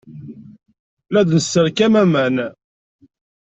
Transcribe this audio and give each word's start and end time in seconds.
La 1.11 1.21
d-nesserkam 1.27 1.93
aman. 2.03 2.35